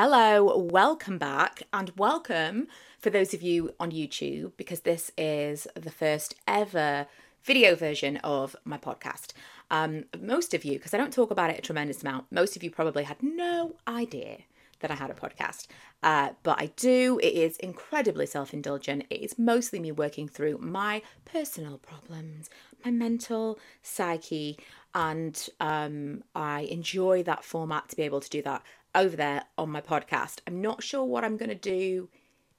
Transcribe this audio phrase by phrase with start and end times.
[0.00, 2.68] Hello, welcome back, and welcome
[3.00, 7.08] for those of you on YouTube because this is the first ever
[7.42, 9.32] video version of my podcast.
[9.72, 12.62] Um, most of you, because I don't talk about it a tremendous amount, most of
[12.62, 14.42] you probably had no idea
[14.78, 15.66] that I had a podcast.
[16.00, 17.18] Uh, but I do.
[17.20, 19.04] It is incredibly self indulgent.
[19.10, 22.50] It is mostly me working through my personal problems,
[22.84, 24.58] my mental psyche,
[24.94, 28.62] and um, I enjoy that format to be able to do that
[28.94, 30.40] over there on my podcast.
[30.46, 32.08] I'm not sure what I'm going to do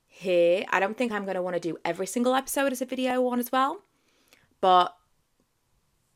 [0.06, 0.66] here.
[0.70, 3.22] I don't think I'm going to want to do every single episode as a video
[3.22, 3.84] one as well,
[4.62, 4.96] but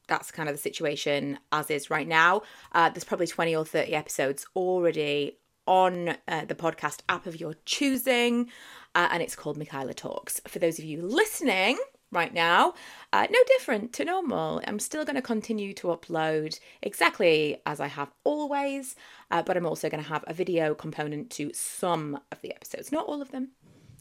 [0.07, 2.41] that's kind of the situation as is right now.
[2.73, 7.55] Uh, there's probably 20 or 30 episodes already on uh, the podcast app of your
[7.65, 8.49] choosing,
[8.95, 10.41] uh, and it's called Michaela Talks.
[10.47, 11.77] For those of you listening,
[12.13, 12.73] right now.
[13.11, 14.61] Uh, no different to normal.
[14.67, 18.95] I'm still going to continue to upload exactly as I have always,
[19.31, 22.91] uh, but I'm also going to have a video component to some of the episodes.
[22.91, 23.49] Not all of them,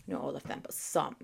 [0.06, 1.16] not all of them, but some.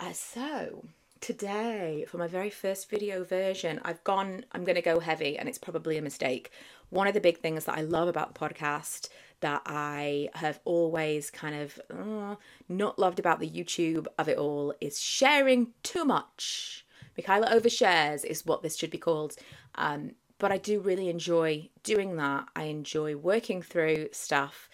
[0.00, 0.84] Uh, so,
[1.20, 5.48] today, for my very first video version, I've gone, I'm going to go heavy, and
[5.48, 6.50] it's probably a mistake.
[6.90, 9.08] One of the big things that I love about the podcast
[9.44, 14.72] that I have always kind of uh, not loved about the YouTube of it all
[14.80, 16.86] is sharing too much.
[17.14, 19.36] Michaela overshares is what this should be called.
[19.74, 22.46] Um, but I do really enjoy doing that.
[22.56, 24.70] I enjoy working through stuff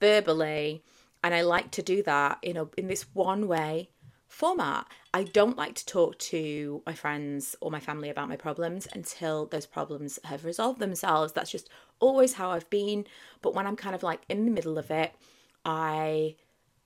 [0.00, 0.84] verbally,
[1.24, 3.90] and I like to do that in a in this one way
[4.36, 4.86] format.
[5.14, 9.46] I don't like to talk to my friends or my family about my problems until
[9.46, 11.32] those problems have resolved themselves.
[11.32, 11.70] That's just
[12.00, 13.06] always how I've been.
[13.40, 15.14] But when I'm kind of like in the middle of it,
[15.64, 16.36] I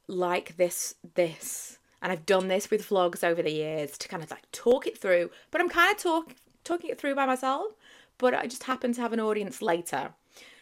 [0.07, 1.79] like this, this.
[2.01, 4.97] And I've done this with vlogs over the years to kind of like talk it
[4.97, 7.73] through, but I'm kind of talk, talking it through by myself.
[8.17, 10.15] But I just happen to have an audience later.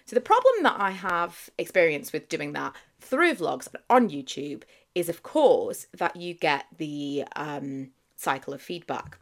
[0.06, 4.62] So the problem that I have experienced with doing that through vlogs on YouTube
[4.94, 9.18] is, of course, that you get the um, cycle of feedback.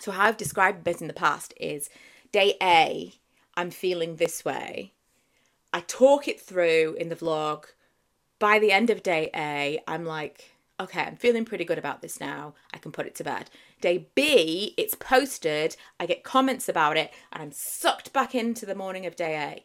[0.00, 1.88] So, how I've described this in the past is
[2.32, 3.14] day A,
[3.56, 4.92] I'm feeling this way.
[5.72, 7.64] I talk it through in the vlog.
[8.38, 12.20] By the end of day A, I'm like, okay, I'm feeling pretty good about this
[12.20, 12.54] now.
[12.72, 13.50] I can put it to bed.
[13.80, 15.76] Day B, it's posted.
[15.98, 19.64] I get comments about it, and I'm sucked back into the morning of day A.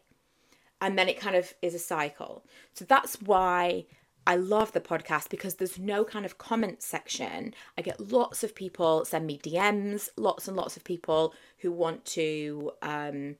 [0.82, 2.44] And then it kind of is a cycle.
[2.74, 3.86] So that's why
[4.30, 7.56] I love the podcast because there's no kind of comment section.
[7.76, 12.06] I get lots of people send me DMs, lots and lots of people who want
[12.06, 13.38] to um,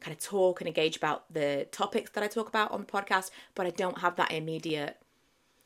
[0.00, 3.32] kind of talk and engage about the topics that I talk about on the podcast,
[3.56, 4.98] but I don't have that immediate,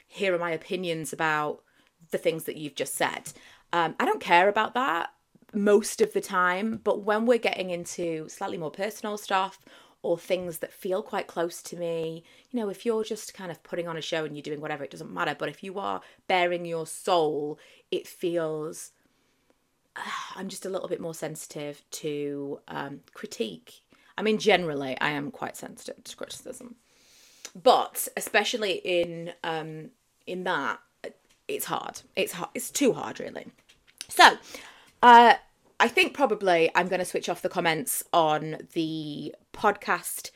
[0.08, 1.62] here are my opinions about
[2.10, 3.30] the things that you've just said.
[3.74, 5.10] Um, I don't care about that
[5.52, 9.58] most of the time, but when we're getting into slightly more personal stuff
[10.02, 12.24] or things that feel quite close to me.
[12.50, 14.84] You know, if you're just kind of putting on a show and you're doing whatever,
[14.84, 15.36] it doesn't matter.
[15.38, 17.58] But if you are baring your soul,
[17.90, 18.90] it feels.
[19.94, 20.00] Uh,
[20.36, 23.82] I'm just a little bit more sensitive to um, critique.
[24.18, 26.74] I mean, generally, I am quite sensitive to criticism,
[27.60, 29.90] but especially in um,
[30.26, 30.80] in that,
[31.48, 32.00] it's hard.
[32.16, 32.50] It's hard.
[32.54, 33.46] It's too hard, really.
[34.08, 34.36] So,
[35.02, 35.34] uh,
[35.80, 40.30] I think probably I'm going to switch off the comments on the podcast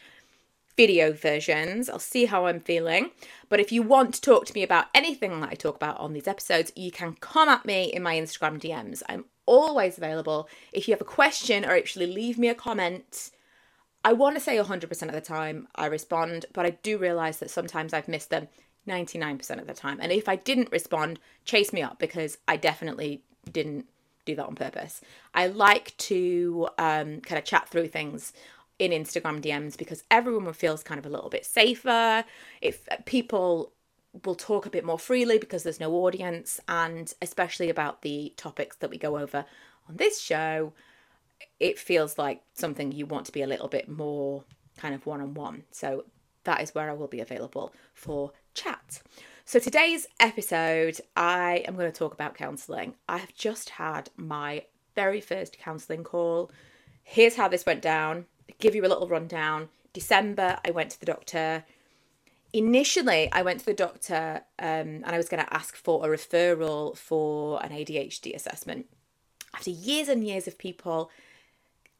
[0.77, 1.89] video versions.
[1.89, 3.11] I'll see how I'm feeling.
[3.49, 6.13] But if you want to talk to me about anything that I talk about on
[6.13, 9.03] these episodes, you can come at me in my Instagram DMs.
[9.09, 10.49] I'm always available.
[10.73, 13.31] If you have a question or actually leave me a comment,
[14.05, 17.51] I want to say 100% of the time I respond, but I do realize that
[17.51, 18.49] sometimes I've missed them
[18.87, 19.99] 99% of the time.
[20.01, 23.87] And if I didn't respond, chase me up because I definitely didn't
[24.25, 25.01] do that on purpose.
[25.35, 28.33] I like to um, kind of chat through things
[28.79, 32.25] in Instagram DMs because everyone feels kind of a little bit safer.
[32.61, 33.73] If uh, people
[34.25, 38.77] will talk a bit more freely because there's no audience, and especially about the topics
[38.77, 39.45] that we go over
[39.89, 40.73] on this show,
[41.61, 44.45] it feels like something you want to be a little bit more
[44.77, 45.65] kind of one on one.
[45.71, 46.05] So
[46.45, 49.03] that is where I will be available for chat.
[49.45, 52.95] So, today's episode, I am going to talk about counselling.
[53.09, 54.65] I have just had my
[54.97, 56.51] very first counselling call.
[57.05, 58.27] Here's how this went down.
[58.59, 59.69] Give you a little rundown.
[59.93, 61.65] December, I went to the doctor.
[62.53, 64.67] Initially, I went to the doctor um,
[65.05, 68.87] and I was going to ask for a referral for an ADHD assessment.
[69.55, 71.11] After years and years of people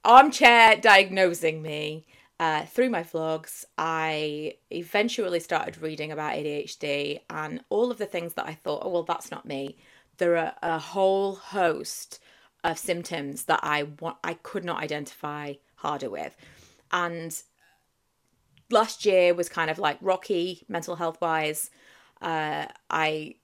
[0.05, 2.07] armchair diagnosing me,
[2.39, 8.35] uh, through my vlogs, I eventually started reading about ADHD and all of the things
[8.35, 9.77] that I thought, oh, well, that's not me.
[10.19, 12.21] There are a whole host
[12.63, 16.37] of symptoms that I want, I could not identify harder with.
[16.93, 17.41] And
[18.71, 21.71] last year was kind of like rocky mental health wise.
[22.21, 23.37] Uh, I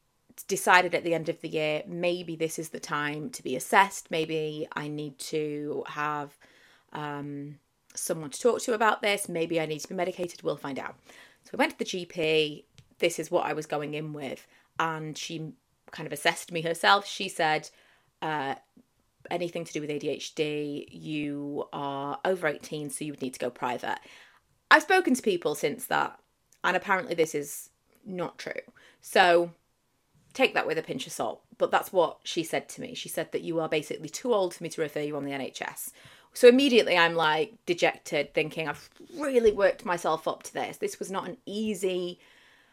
[0.49, 4.11] decided at the end of the year maybe this is the time to be assessed.
[4.11, 6.37] Maybe I need to have
[6.93, 7.59] um,
[7.95, 9.29] someone to talk to about this.
[9.29, 10.43] Maybe I need to be medicated.
[10.43, 10.97] We'll find out.
[11.45, 12.65] So I went to the GP.
[12.99, 14.47] This is what I was going in with.
[14.79, 15.53] And she
[15.91, 17.07] kind of assessed me herself.
[17.07, 17.69] She said,
[18.23, 18.55] uh,
[19.31, 23.51] anything to do with ADHD, you are over 18, so you would need to go
[23.51, 23.99] private.
[24.71, 26.19] I've spoken to people since that,
[26.65, 27.71] and apparently this is
[28.05, 28.53] not true.
[29.01, 29.53] So
[30.33, 31.43] take that with a pinch of salt.
[31.59, 32.95] But that's what she said to me.
[32.95, 35.33] She said that you are basically too old for me to refer you on the
[35.33, 35.91] NHS.
[36.35, 40.79] So immediately I'm like dejected, thinking I've really worked myself up to this.
[40.79, 42.19] This was not an easy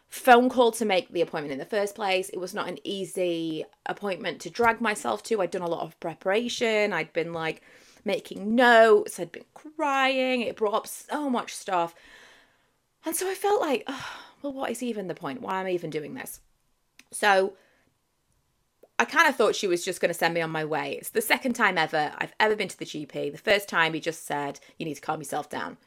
[0.09, 2.29] phone call to make the appointment in the first place.
[2.29, 5.41] It was not an easy appointment to drag myself to.
[5.41, 6.93] I'd done a lot of preparation.
[6.93, 7.61] I'd been like
[8.03, 9.19] making notes.
[9.19, 10.41] I'd been crying.
[10.41, 11.93] It brought up so much stuff.
[13.05, 14.07] And so I felt like, oh,
[14.41, 15.41] well, what is even the point?
[15.41, 16.41] Why am I even doing this?
[17.11, 17.53] So
[18.97, 20.97] I kind of thought she was just going to send me on my way.
[20.99, 23.31] It's the second time ever I've ever been to the GP.
[23.31, 25.77] The first time he just said, you need to calm yourself down,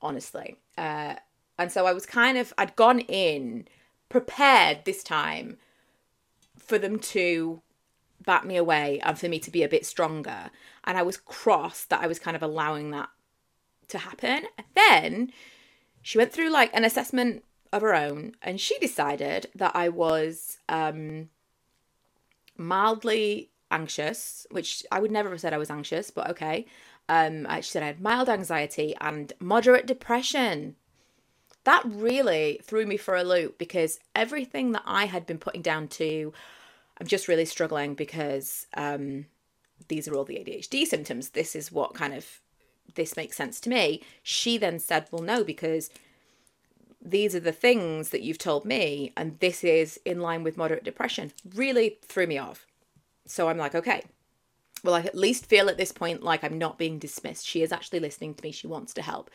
[0.00, 0.56] honestly.
[0.76, 1.16] Uh,
[1.58, 3.66] and so I was kind of, I'd gone in
[4.08, 5.58] prepared this time
[6.56, 7.60] for them to
[8.24, 10.50] back me away and for me to be a bit stronger.
[10.84, 13.08] And I was cross that I was kind of allowing that
[13.88, 14.44] to happen.
[14.56, 15.32] And then
[16.02, 20.58] she went through like an assessment of her own and she decided that I was
[20.68, 21.28] um
[22.56, 26.66] mildly anxious, which I would never have said I was anxious, but okay.
[27.08, 30.76] Um, I said I had mild anxiety and moderate depression.
[31.68, 35.88] That really threw me for a loop because everything that I had been putting down
[35.88, 36.32] to,
[36.98, 39.26] I'm just really struggling because um,
[39.88, 41.28] these are all the ADHD symptoms.
[41.28, 42.40] This is what kind of
[42.94, 44.02] this makes sense to me.
[44.22, 45.90] She then said, Well, no, because
[47.02, 50.84] these are the things that you've told me, and this is in line with moderate
[50.84, 52.66] depression, really threw me off.
[53.26, 54.04] So I'm like, okay,
[54.82, 57.46] well, I at least feel at this point like I'm not being dismissed.
[57.46, 58.52] She is actually listening to me.
[58.52, 59.30] She wants to help.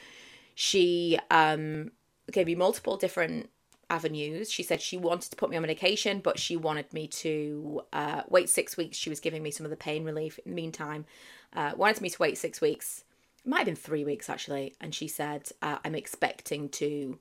[0.56, 1.92] She um,
[2.32, 3.50] gave me multiple different
[3.90, 4.52] avenues.
[4.52, 8.24] She said she wanted to put me on medication, but she wanted me to uh,
[8.28, 8.98] wait six weeks.
[8.98, 11.06] She was giving me some of the pain relief in the meantime.
[11.54, 13.04] Uh, wanted me to wait six weeks.
[13.46, 14.74] It might have been three weeks actually.
[14.82, 17.20] And she said, uh, I'm expecting to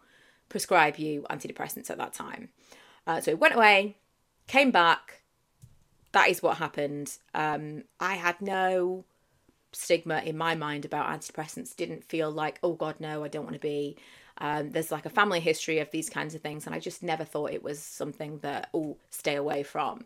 [0.49, 2.49] prescribe you antidepressants at that time.
[3.07, 3.97] Uh, so it went away,
[4.47, 5.23] came back.
[6.13, 7.17] That is what happened.
[7.35, 9.05] Um, I had no
[9.73, 11.75] stigma in my mind about antidepressants.
[11.75, 13.97] Didn't feel like, oh God, no, I don't want to be.
[14.43, 17.25] Um, there's like a family history of these kinds of things, and I just never
[17.25, 20.05] thought it was something that oh, stay away from.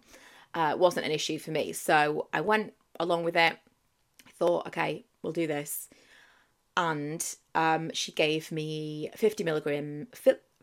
[0.54, 3.58] Uh, wasn't an issue for me, so I went along with it.
[4.38, 5.88] Thought, okay, we'll do this
[6.76, 10.08] and um, she gave me 50 milligram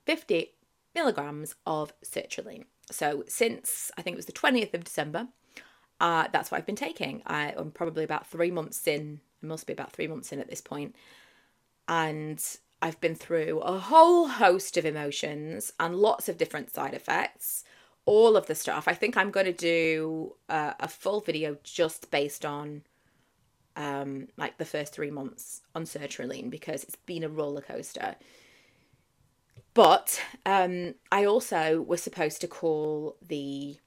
[0.06, 0.54] 50
[0.94, 2.66] milligrams of sertraline.
[2.92, 5.28] So since I think it was the 20th of December,
[6.00, 7.24] uh, that's what I've been taking.
[7.26, 9.22] I, am probably about three months in.
[9.42, 10.96] I must be about three months in at this point,
[11.88, 12.44] and
[12.84, 17.64] I've been through a whole host of emotions and lots of different side effects.
[18.06, 18.90] All of the stuff.
[18.90, 22.82] I think I'm going to do uh, a full video just based on
[23.78, 28.18] um, like the first three months on sertraline because it's been a roller coaster.
[29.74, 33.78] But um, I also was supposed to call the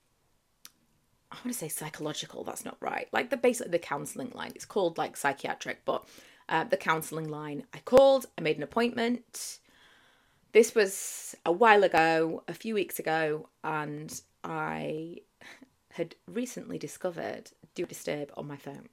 [1.30, 2.44] I want to say psychological.
[2.44, 3.08] That's not right.
[3.12, 4.52] Like the basically the counselling line.
[4.54, 6.08] It's called like psychiatric, but
[6.48, 7.64] uh, the counselling line.
[7.74, 8.26] I called.
[8.38, 9.58] I made an appointment.
[10.52, 15.18] This was a while ago, a few weeks ago, and I
[15.92, 18.88] had recently discovered Do Disturb on my phone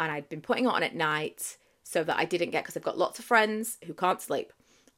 [0.00, 2.82] and I'd been putting it on at night so that I didn't get because I've
[2.82, 4.52] got lots of friends who can't sleep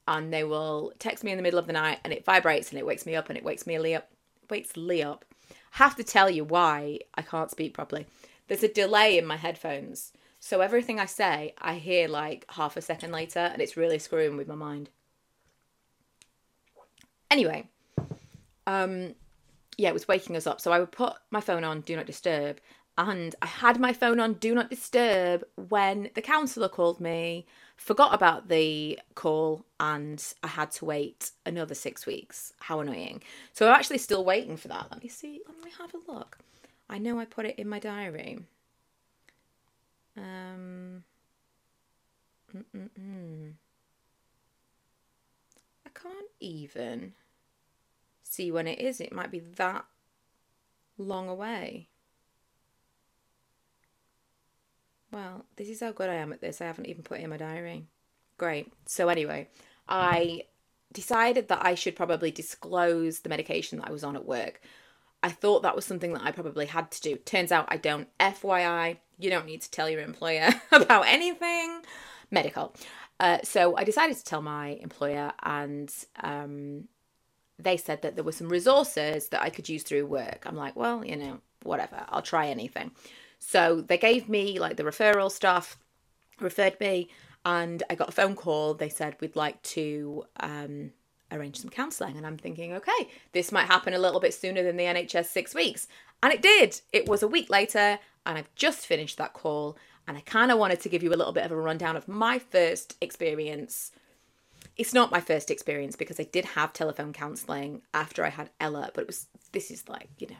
[0.06, 2.78] and they will text me in the middle of the night and it vibrates and
[2.78, 4.08] it wakes me up and it wakes me up
[4.48, 5.24] wakes Lee up.
[5.50, 8.06] I have to tell you why I can't speak properly.
[8.48, 10.12] There's a delay in my headphones.
[10.44, 14.36] So everything I say, I hear like half a second later and it's really screwing
[14.36, 14.90] with my mind.
[17.30, 17.68] Anyway,
[18.66, 19.14] um
[19.78, 20.60] yeah, it was waking us up.
[20.60, 22.58] So I would put my phone on do not disturb
[22.98, 27.46] and I had my phone on Do Not Disturb when the counsellor called me,
[27.76, 32.52] forgot about the call, and I had to wait another six weeks.
[32.60, 33.22] How annoying.
[33.54, 34.88] So I'm actually still waiting for that.
[34.90, 35.40] Let me see.
[35.48, 36.36] Let me have a look.
[36.90, 38.40] I know I put it in my diary.
[40.16, 41.04] Um.
[42.54, 43.52] Mm-mm-mm.
[45.86, 47.14] I can't even
[48.22, 49.00] see when it is.
[49.00, 49.84] It might be that
[50.98, 51.88] long away.
[55.10, 56.60] Well, this is how good I am at this.
[56.60, 57.86] I haven't even put it in my diary.
[58.38, 58.72] Great.
[58.86, 59.48] So, anyway,
[59.88, 60.44] I
[60.92, 64.60] decided that I should probably disclose the medication that I was on at work.
[65.22, 67.16] I thought that was something that I probably had to do.
[67.16, 68.08] Turns out I don't.
[68.18, 71.82] FYI, you don't need to tell your employer about anything
[72.30, 72.74] medical.
[73.20, 76.88] Uh, so I decided to tell my employer, and um,
[77.58, 80.42] they said that there were some resources that I could use through work.
[80.44, 82.90] I'm like, well, you know, whatever, I'll try anything.
[83.38, 85.78] So they gave me like the referral stuff,
[86.40, 87.10] referred me,
[87.44, 88.74] and I got a phone call.
[88.74, 90.92] They said we'd like to um,
[91.34, 94.76] arrange some counselling, and I'm thinking, okay, this might happen a little bit sooner than
[94.76, 95.86] the NHS six weeks,
[96.22, 96.80] and it did.
[96.92, 100.58] It was a week later, and I've just finished that call, and I kind of
[100.58, 103.92] wanted to give you a little bit of a rundown of my first experience.
[104.76, 108.90] It's not my first experience because I did have telephone counselling after I had Ella,
[108.94, 110.36] but it was this is like, you know,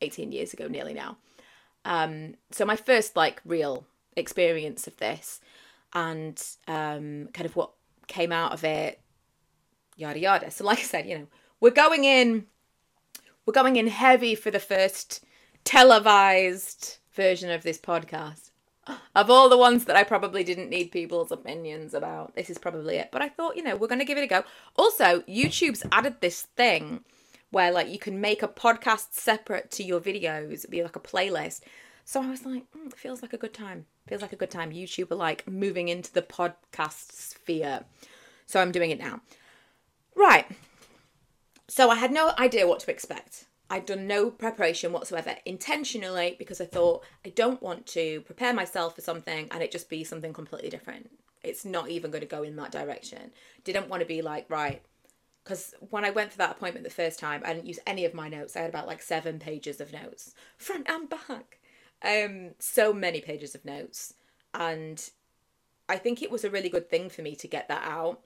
[0.00, 1.16] 18 years ago nearly now.
[1.84, 3.86] Um, so my first like real
[4.16, 5.40] experience of this
[5.92, 7.70] and um, kind of what
[8.06, 9.00] came out of it,
[9.96, 10.50] yada yada.
[10.50, 11.26] So like I said, you know,
[11.60, 12.46] we're going in
[13.46, 15.24] we're going in heavy for the first
[15.64, 18.50] televised version of this podcast
[19.14, 22.96] of all the ones that I probably didn't need people's opinions about, this is probably
[22.96, 23.10] it.
[23.12, 24.44] But I thought, you know, we're going to give it a go.
[24.76, 27.04] Also, YouTube's added this thing
[27.50, 31.60] where like you can make a podcast separate to your videos, be like a playlist.
[32.04, 33.86] So I was like, mm, it feels like a good time.
[34.06, 34.70] Feels like a good time.
[34.70, 37.84] YouTube are like moving into the podcast sphere.
[38.46, 39.20] So I'm doing it now.
[40.14, 40.46] Right.
[41.68, 43.46] So I had no idea what to expect.
[43.70, 48.94] I'd done no preparation whatsoever intentionally because I thought I don't want to prepare myself
[48.94, 51.10] for something and it just be something completely different.
[51.42, 53.32] It's not even going to go in that direction.
[53.64, 54.82] Didn't want to be like, right,
[55.42, 58.14] because when I went for that appointment the first time, I didn't use any of
[58.14, 58.56] my notes.
[58.56, 61.60] I had about like seven pages of notes, front and back.
[62.02, 64.14] Um, so many pages of notes.
[64.54, 65.10] And
[65.88, 68.20] I think it was a really good thing for me to get that out.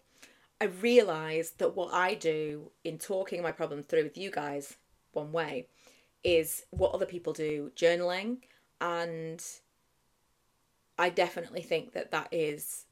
[0.61, 4.77] I realised that what I do in talking my problem through with you guys
[5.13, 5.69] one way
[6.25, 8.39] is what other people do journaling
[8.81, 9.43] and
[10.99, 12.87] i definitely think that that is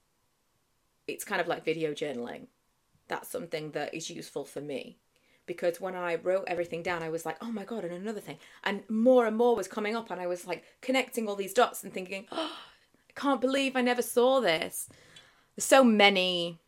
[1.06, 2.46] it's kind of like video journaling.
[3.08, 4.98] That's something that is useful for me.
[5.46, 8.38] Because when i wrote everything down i was like oh my god and another thing.
[8.64, 11.84] And more and more was coming up and i was like connecting all these dots
[11.84, 12.56] and thinking oh
[13.08, 14.88] i can't believe i never saw this.
[15.54, 16.58] There's so many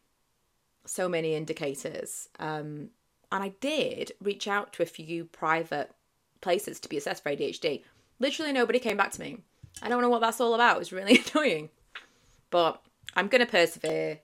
[0.89, 2.91] so many indicators um,
[3.31, 5.93] and I did reach out to a few private
[6.41, 7.83] places to be assessed for ADHD.
[8.19, 9.39] Literally nobody came back to me.
[9.83, 10.77] I don't know what that's all about.
[10.77, 11.69] It was really annoying.
[12.51, 12.83] But
[13.15, 14.21] I'm going to persevere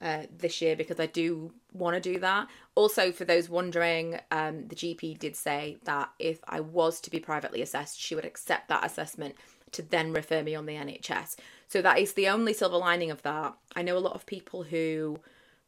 [0.00, 2.48] uh, this year because I do want to do that.
[2.74, 7.20] Also, for those wondering, um, the GP did say that if I was to be
[7.20, 9.34] privately assessed, she would accept that assessment
[9.72, 11.36] to then refer me on the NHS.
[11.66, 13.54] So that is the only silver lining of that.
[13.74, 15.18] I know a lot of people who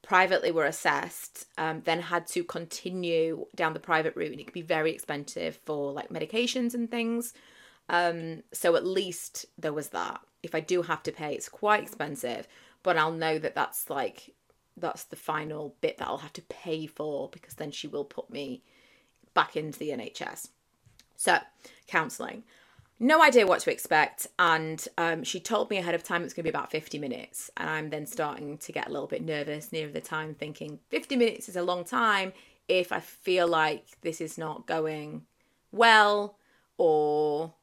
[0.07, 4.55] privately were assessed, um, then had to continue down the private route, and it could
[4.55, 7.35] be very expensive for like medications and things.
[7.89, 10.21] Um, so at least there was that.
[10.45, 12.47] If I do have to pay, it's quite expensive,
[12.85, 14.33] but I'll know that that's like
[14.77, 18.31] that's the final bit that I'll have to pay for because then she will put
[18.31, 18.63] me
[19.35, 20.51] back into the NHS.
[21.17, 21.39] So,
[21.89, 22.45] counselling
[22.99, 24.26] no idea what to expect.
[24.38, 27.50] And um, she told me ahead of time it's going to be about 50 minutes.
[27.57, 31.17] And I'm then starting to get a little bit nervous near the time, thinking 50
[31.17, 32.33] minutes is a long time
[32.69, 35.23] if I feel like this is not going
[35.73, 36.37] well
[36.79, 37.55] or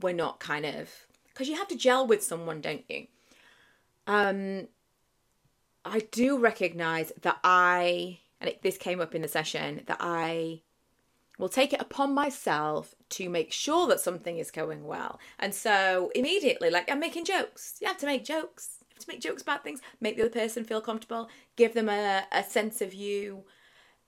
[0.00, 0.90] we're not kind of.
[1.28, 3.06] Because you have to gel with someone, don't you?
[4.06, 4.68] Um,
[5.84, 10.62] I do recognize that I, and it, this came up in the session, that I
[11.38, 15.18] will take it upon myself to make sure that something is going well.
[15.38, 17.78] And so immediately, like I'm making jokes.
[17.80, 18.78] You have to make jokes.
[18.80, 21.88] You have to make jokes about things, make the other person feel comfortable, give them
[21.88, 23.44] a, a sense of you,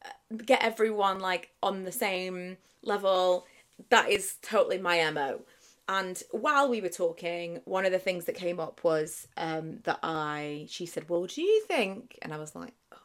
[0.04, 3.46] uh, get everyone like on the same level.
[3.90, 5.40] That is totally my MO.
[5.88, 9.98] And while we were talking, one of the things that came up was um, that
[10.02, 12.18] I, she said, Well, do you think?
[12.22, 12.98] And I was like, oh,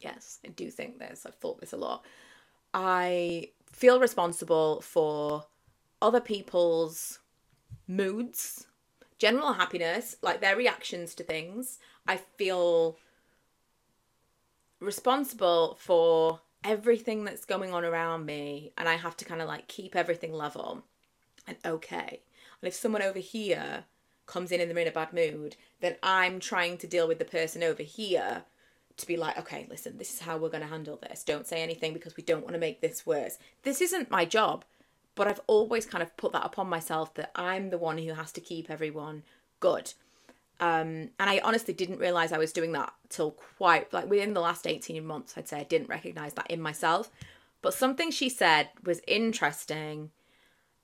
[0.00, 1.26] Yes, I do think this.
[1.26, 2.04] I've thought this a lot.
[2.80, 5.46] I feel responsible for
[6.00, 7.18] other people's
[7.88, 8.68] moods,
[9.18, 11.80] general happiness, like their reactions to things.
[12.06, 12.96] I feel
[14.78, 19.66] responsible for everything that's going on around me and I have to kind of like
[19.66, 20.84] keep everything level
[21.48, 22.22] and okay.
[22.62, 23.86] And if someone over here
[24.26, 27.24] comes in and they're in a bad mood, then I'm trying to deal with the
[27.24, 28.44] person over here
[28.98, 31.24] to be like, okay, listen, this is how we're going to handle this.
[31.24, 33.38] Don't say anything because we don't want to make this worse.
[33.62, 34.64] This isn't my job,
[35.14, 38.32] but I've always kind of put that upon myself that I'm the one who has
[38.32, 39.22] to keep everyone
[39.60, 39.94] good.
[40.60, 44.40] Um, and I honestly didn't realize I was doing that till quite like within the
[44.40, 47.10] last 18 months, I'd say I didn't recognize that in myself.
[47.62, 50.10] But something she said was interesting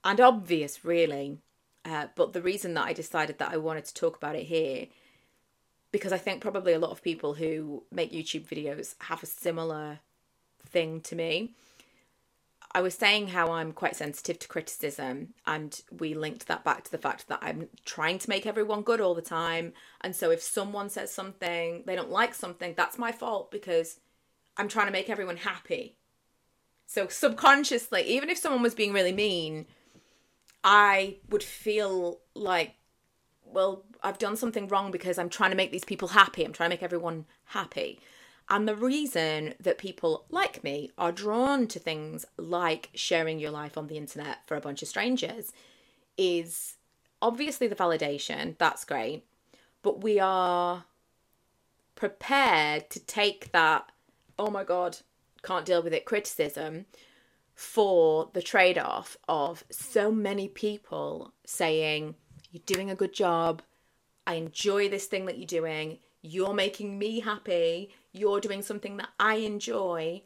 [0.03, 1.39] and obvious, really.
[1.83, 4.87] Uh, but the reason that I decided that I wanted to talk about it here,
[5.95, 9.99] because I think probably a lot of people who make YouTube videos have a similar
[10.67, 11.53] thing to me.
[12.73, 16.91] I was saying how I'm quite sensitive to criticism, and we linked that back to
[16.91, 19.71] the fact that I'm trying to make everyone good all the time.
[20.01, 24.01] And so if someone says something, they don't like something, that's my fault because
[24.57, 25.95] I'm trying to make everyone happy.
[26.87, 29.65] So subconsciously, even if someone was being really mean,
[30.61, 32.75] I would feel like,
[33.45, 36.45] well, I've done something wrong because I'm trying to make these people happy.
[36.45, 37.99] I'm trying to make everyone happy.
[38.47, 43.79] And the reason that people like me are drawn to things like sharing your life
[43.79, 45.51] on the internet for a bunch of strangers
[46.17, 46.75] is
[47.19, 48.55] obviously the validation.
[48.59, 49.25] That's great.
[49.81, 50.85] But we are
[51.95, 53.91] prepared to take that,
[54.37, 54.97] oh my God,
[55.41, 56.85] can't deal with it criticism
[57.55, 62.13] for the trade off of so many people saying,
[62.51, 63.63] You're doing a good job.
[64.27, 65.99] I enjoy this thing that you're doing.
[66.21, 70.23] You're making me happy you're doing something that I enjoy,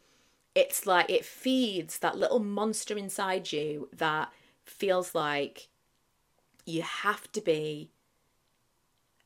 [0.54, 4.32] it's like it feeds that little monster inside you that
[4.64, 5.70] feels like
[6.66, 7.90] you have to be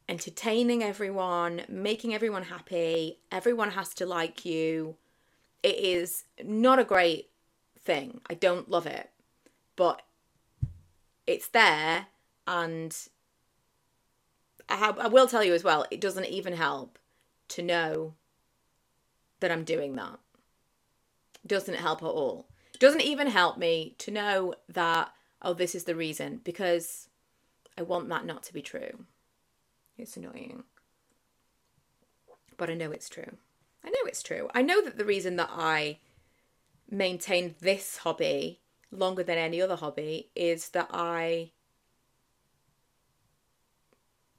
[0.08, 4.96] entertaining everyone, making everyone happy, everyone has to like you.
[5.62, 7.30] It is not a great
[7.80, 8.22] thing.
[8.30, 9.10] I don't love it.
[9.76, 10.04] But
[11.28, 12.08] it's there
[12.48, 12.96] and
[14.74, 16.98] I, have, I will tell you as well, it doesn't even help
[17.50, 18.16] to know
[19.40, 20.18] that I'm doing that.
[21.46, 22.48] Doesn't help at all.
[22.80, 25.12] Doesn't even help me to know that,
[25.44, 27.08] oh, this is the reason, because
[27.78, 29.06] I want that not to be true.
[29.96, 30.64] It's annoying.
[32.58, 33.38] But I know it's true.
[33.86, 34.50] I know it's true.
[34.56, 36.00] I know that the reason that I
[36.90, 41.52] maintained this hobby longer than any other hobby is that I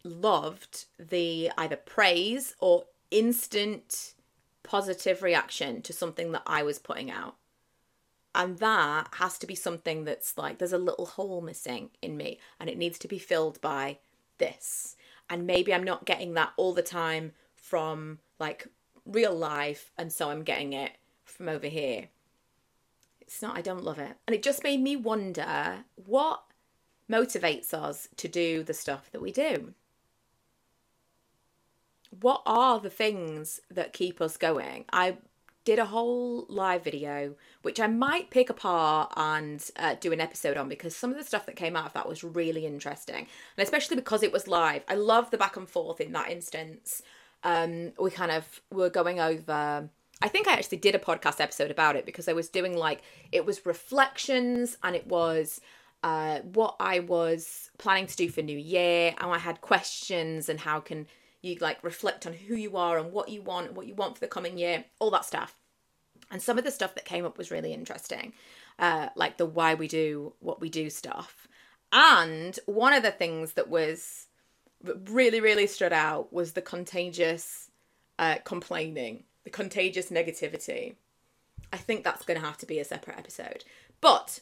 [0.05, 4.14] loved the either praise or instant
[4.62, 7.37] positive reaction to something that I was putting out.
[8.35, 12.38] And that has to be something that's like there's a little hole missing in me
[12.59, 13.99] and it needs to be filled by
[14.38, 14.97] this.
[15.31, 18.67] And maybe I'm not getting that all the time from like
[19.07, 20.93] real life and so I'm getting it
[21.25, 22.09] from over here.
[23.21, 24.17] It's not I don't love it.
[24.27, 26.43] And it just made me wonder what
[27.09, 29.75] motivates us to do the stuff that we do
[32.20, 34.85] what are the things that keep us going?
[34.92, 35.18] I
[35.64, 40.57] did a whole live video, which I might pick apart and uh, do an episode
[40.57, 43.27] on because some of the stuff that came out of that was really interesting.
[43.57, 44.83] And especially because it was live.
[44.88, 47.03] I love the back and forth in that instance.
[47.42, 49.88] Um, we kind of were going over.
[50.22, 53.03] I think I actually did a podcast episode about it because I was doing like,
[53.33, 55.61] it was reflections and it was
[56.03, 59.14] uh, what I was planning to do for New Year.
[59.18, 61.07] And I had questions and how can
[61.45, 64.21] you like reflect on who you are and what you want, what you want for
[64.21, 65.57] the coming year, all that stuff.
[66.31, 68.33] And some of the stuff that came up was really interesting,
[68.79, 71.47] uh, like the why we do what we do stuff.
[71.93, 74.27] And one of the things that was
[75.07, 77.71] really, really stood out was the contagious
[78.19, 80.95] uh, complaining, the contagious negativity.
[81.73, 83.65] I think that's going to have to be a separate episode.
[84.01, 84.41] But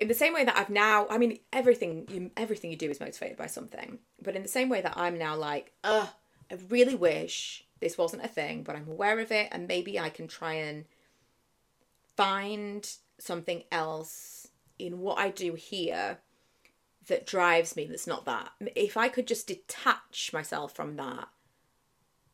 [0.00, 3.00] in the same way that I've now, I mean, everything you everything you do is
[3.00, 3.98] motivated by something.
[4.20, 6.08] But in the same way that I'm now like, ugh,
[6.50, 10.08] I really wish this wasn't a thing, but I'm aware of it, and maybe I
[10.08, 10.86] can try and
[12.16, 16.18] find something else in what I do here
[17.06, 18.50] that drives me that's not that.
[18.74, 21.28] If I could just detach myself from that,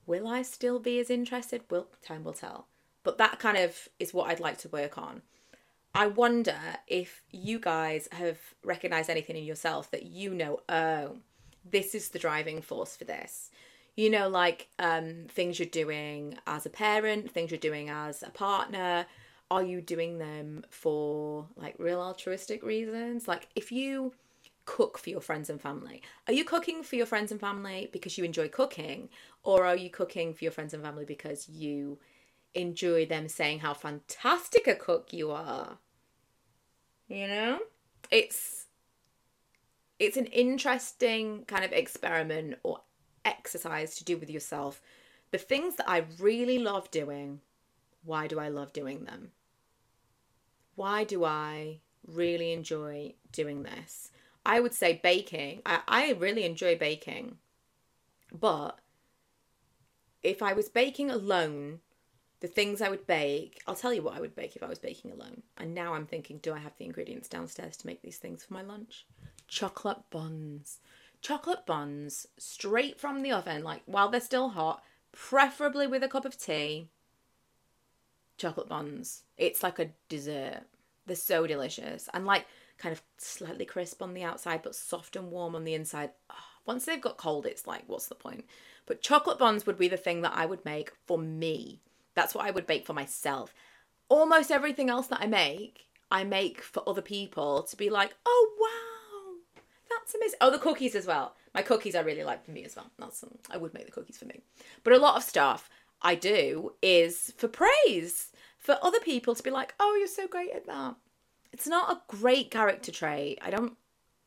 [0.06, 1.62] will I still be as interested?
[1.70, 2.68] Will time will tell.
[3.02, 5.22] But that kind of is what I'd like to work on.
[5.96, 11.16] I wonder if you guys have recognized anything in yourself that you know, oh,
[11.64, 13.50] this is the driving force for this.
[13.96, 18.28] You know, like um, things you're doing as a parent, things you're doing as a
[18.28, 19.06] partner.
[19.50, 23.26] Are you doing them for like real altruistic reasons?
[23.26, 24.12] Like, if you
[24.66, 28.18] cook for your friends and family, are you cooking for your friends and family because
[28.18, 29.08] you enjoy cooking,
[29.44, 31.98] or are you cooking for your friends and family because you
[32.52, 35.78] enjoy them saying how fantastic a cook you are?
[37.08, 37.58] You know?
[38.10, 38.66] It's
[39.98, 42.80] it's an interesting kind of experiment or
[43.24, 44.80] exercise to do with yourself.
[45.30, 47.40] The things that I really love doing,
[48.04, 49.32] why do I love doing them?
[50.74, 54.10] Why do I really enjoy doing this?
[54.44, 55.62] I would say baking.
[55.64, 57.38] I, I really enjoy baking.
[58.32, 58.78] But
[60.22, 61.80] if I was baking alone,
[62.40, 64.78] the things I would bake, I'll tell you what I would bake if I was
[64.78, 65.42] baking alone.
[65.56, 68.54] And now I'm thinking, do I have the ingredients downstairs to make these things for
[68.54, 69.06] my lunch?
[69.48, 70.80] Chocolate buns.
[71.22, 76.26] Chocolate buns straight from the oven, like while they're still hot, preferably with a cup
[76.26, 76.88] of tea.
[78.36, 79.22] Chocolate buns.
[79.38, 80.64] It's like a dessert.
[81.06, 82.08] They're so delicious.
[82.12, 82.46] And like
[82.76, 86.10] kind of slightly crisp on the outside, but soft and warm on the inside.
[86.28, 86.34] Oh,
[86.66, 88.44] once they've got cold, it's like, what's the point?
[88.84, 91.80] But chocolate buns would be the thing that I would make for me
[92.16, 93.54] that's what I would bake for myself.
[94.08, 98.50] Almost everything else that I make, I make for other people to be like, oh
[98.58, 100.38] wow, that's amazing.
[100.40, 101.36] Oh, the cookies as well.
[101.54, 102.90] My cookies I really like for me as well.
[102.98, 104.40] That's some, I would make the cookies for me.
[104.82, 105.68] But a lot of stuff
[106.02, 110.52] I do is for praise, for other people to be like, oh, you're so great
[110.52, 110.96] at that.
[111.52, 113.38] It's not a great character trait.
[113.42, 113.76] I don't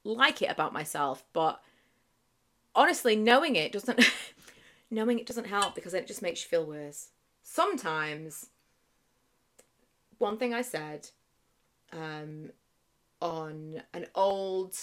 [0.03, 1.61] like it about myself, but
[2.75, 3.99] honestly, knowing it doesn't
[4.91, 7.09] knowing it doesn't help because it just makes you feel worse
[7.43, 8.47] sometimes
[10.17, 11.09] one thing I said
[11.91, 12.51] um,
[13.21, 14.75] on an old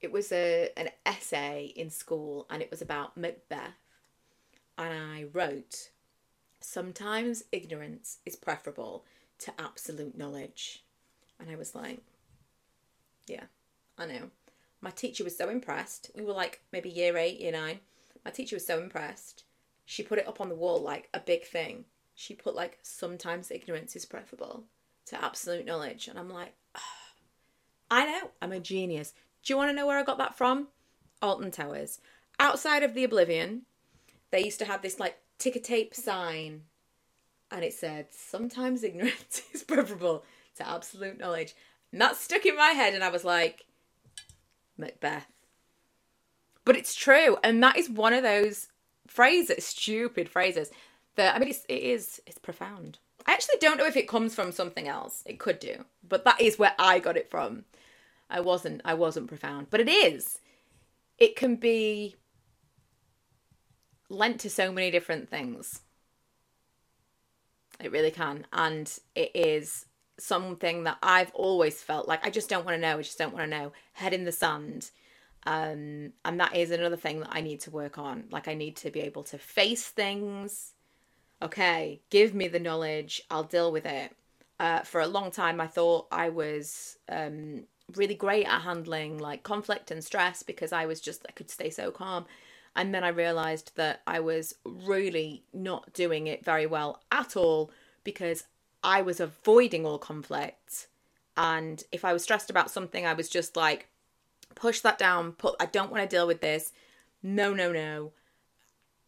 [0.00, 3.74] it was a an essay in school and it was about Macbeth.
[4.76, 5.90] And I wrote
[6.60, 9.04] sometimes ignorance is preferable
[9.40, 10.82] to absolute knowledge.
[11.38, 12.00] And I was like
[13.26, 13.44] yeah
[13.96, 14.30] I know.
[14.80, 16.10] My teacher was so impressed.
[16.16, 17.78] We were like maybe year 8 year 9
[18.24, 19.44] my teacher was so impressed
[19.84, 21.84] she put it up on the wall like a big thing.
[22.14, 24.64] She put like sometimes ignorance is preferable
[25.06, 26.08] to absolute knowledge.
[26.08, 26.80] And I'm like, oh,
[27.90, 29.12] I know, I'm a genius.
[29.42, 30.68] Do you want to know where I got that from?
[31.20, 32.00] Alton Towers.
[32.38, 33.62] Outside of the Oblivion,
[34.30, 36.62] they used to have this like ticker tape sign
[37.50, 40.24] and it said, sometimes ignorance is preferable
[40.56, 41.54] to absolute knowledge.
[41.92, 43.66] And that stuck in my head and I was like,
[44.78, 45.26] Macbeth.
[46.64, 47.36] But it's true.
[47.44, 48.68] And that is one of those
[49.12, 50.70] phrases, stupid phrases.
[51.16, 52.98] That I mean, it's, it is it's profound.
[53.26, 55.22] I actually don't know if it comes from something else.
[55.26, 57.64] It could do, but that is where I got it from.
[58.30, 60.38] I wasn't I wasn't profound, but it is.
[61.18, 62.16] It can be
[64.08, 65.82] lent to so many different things.
[67.80, 69.86] It really can, and it is
[70.18, 72.98] something that I've always felt like I just don't want to know.
[72.98, 73.72] I just don't want to know.
[73.94, 74.90] Head in the sand
[75.44, 78.24] um, and that is another thing that I need to work on.
[78.30, 80.74] Like, I need to be able to face things.
[81.40, 84.14] Okay, give me the knowledge, I'll deal with it.
[84.60, 87.64] Uh, for a long time, I thought I was um,
[87.96, 91.68] really great at handling like conflict and stress because I was just, I could stay
[91.70, 92.26] so calm.
[92.76, 97.70] And then I realized that I was really not doing it very well at all
[98.04, 98.44] because
[98.82, 100.86] I was avoiding all conflict.
[101.36, 103.88] And if I was stressed about something, I was just like,
[104.54, 106.72] push that down, put I don't want to deal with this.
[107.22, 108.12] No, no, no.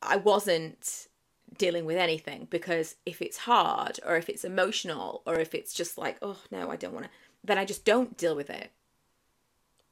[0.02, 1.09] I wasn't
[1.57, 5.98] dealing with anything because if it's hard or if it's emotional or if it's just
[5.98, 7.11] like, oh no, I don't want to,
[7.42, 8.70] then I just don't deal with it.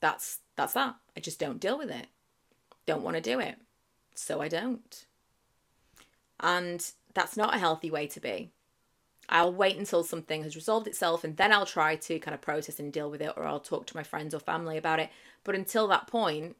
[0.00, 0.96] That's that's that.
[1.16, 2.06] I just don't deal with it.
[2.86, 3.56] Don't want to do it.
[4.14, 5.06] So I don't.
[6.40, 6.84] And
[7.14, 8.50] that's not a healthy way to be.
[9.28, 12.78] I'll wait until something has resolved itself and then I'll try to kind of process
[12.78, 15.10] and deal with it, or I'll talk to my friends or family about it.
[15.44, 16.56] But until that point,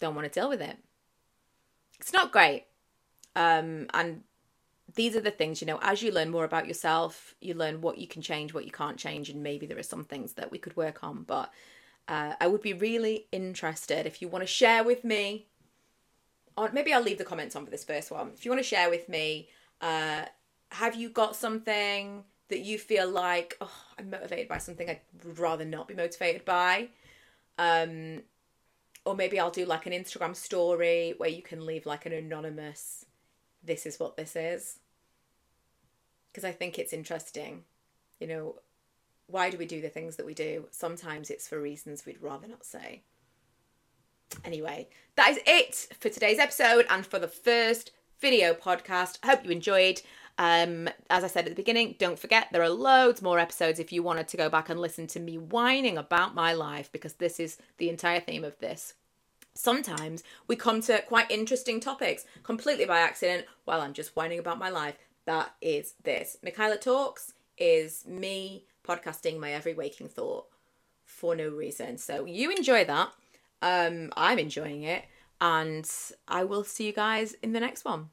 [0.00, 0.78] don't want to deal with it.
[2.00, 2.64] It's not great.
[3.34, 4.22] Um, and
[4.94, 7.98] these are the things, you know, as you learn more about yourself, you learn what
[7.98, 10.58] you can change, what you can't change, and maybe there are some things that we
[10.58, 11.22] could work on.
[11.22, 11.52] But
[12.08, 15.46] uh, I would be really interested if you want to share with me,
[16.56, 18.30] or maybe I'll leave the comments on for this first one.
[18.34, 19.48] If you want to share with me,
[19.80, 20.26] uh,
[20.72, 25.38] have you got something that you feel like, oh, I'm motivated by something I would
[25.38, 26.88] rather not be motivated by?
[27.58, 28.22] Um,
[29.04, 33.06] or maybe I'll do like an Instagram story where you can leave like an anonymous,
[33.62, 34.78] this is what this is.
[36.30, 37.64] Because I think it's interesting.
[38.20, 38.54] You know,
[39.28, 40.66] why do we do the things that we do?
[40.70, 43.02] Sometimes it's for reasons we'd rather not say.
[44.44, 49.18] Anyway, that is it for today's episode and for the first video podcast.
[49.22, 50.02] I hope you enjoyed.
[50.38, 53.92] Um, as I said at the beginning, don't forget there are loads more episodes if
[53.92, 57.40] you wanted to go back and listen to me whining about my life because this
[57.40, 58.94] is the entire theme of this.
[59.54, 64.58] Sometimes we come to quite interesting topics completely by accident while I'm just whining about
[64.58, 64.96] my life.
[65.24, 66.36] That is this.
[66.42, 70.46] Michaela Talks is me podcasting my every waking thought
[71.06, 71.96] for no reason.
[71.96, 73.12] So you enjoy that.
[73.62, 75.04] Um, I'm enjoying it.
[75.40, 75.90] And
[76.28, 78.10] I will see you guys in the next one.